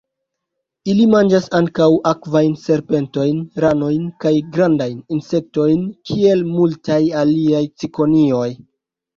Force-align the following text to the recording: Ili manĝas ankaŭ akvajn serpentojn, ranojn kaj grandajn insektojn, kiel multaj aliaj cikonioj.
Ili 0.91 1.01
manĝas 1.09 1.43
ankaŭ 1.57 1.89
akvajn 2.11 2.55
serpentojn, 2.61 3.37
ranojn 3.65 4.09
kaj 4.25 4.33
grandajn 4.57 4.97
insektojn, 5.17 5.85
kiel 6.11 6.43
multaj 6.57 7.01
aliaj 7.25 7.65
cikonioj. 7.85 8.51